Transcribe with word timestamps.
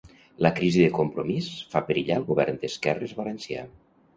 La 0.45 0.51
crisi 0.59 0.81
de 0.83 0.87
Compromís 0.95 1.49
fa 1.75 1.83
perillar 1.91 2.17
el 2.23 2.27
govern 2.33 2.59
d'esquerres 2.65 3.17
valencià. 3.21 3.71